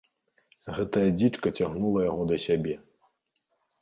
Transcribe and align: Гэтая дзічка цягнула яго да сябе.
Гэтая 0.77 1.03
дзічка 1.17 1.47
цягнула 1.57 1.99
яго 2.11 2.23
да 2.33 2.41
сябе. 2.47 2.75